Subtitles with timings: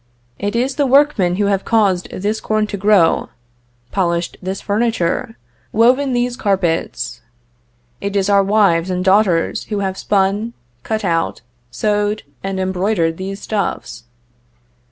[0.39, 3.29] It is the workmen who have caused this corn to grow,
[3.91, 5.37] polished this furniture,
[5.71, 7.21] woven these carpets;
[8.01, 13.41] it is our wives and daughters who have spun, cut out, sewed, and embroidered these
[13.43, 14.05] stuffs.